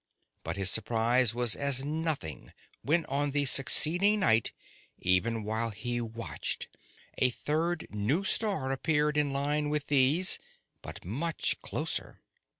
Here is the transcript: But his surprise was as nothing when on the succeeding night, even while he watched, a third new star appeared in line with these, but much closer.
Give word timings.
But 0.43 0.57
his 0.57 0.71
surprise 0.71 1.35
was 1.35 1.55
as 1.55 1.85
nothing 1.85 2.53
when 2.81 3.05
on 3.05 3.29
the 3.29 3.45
succeeding 3.45 4.21
night, 4.21 4.51
even 4.97 5.43
while 5.43 5.69
he 5.69 6.01
watched, 6.01 6.69
a 7.19 7.29
third 7.29 7.85
new 7.91 8.23
star 8.23 8.71
appeared 8.71 9.15
in 9.15 9.31
line 9.31 9.69
with 9.69 9.89
these, 9.89 10.39
but 10.81 11.05
much 11.05 11.61
closer. 11.61 12.19